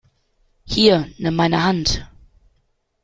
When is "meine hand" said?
1.35-2.09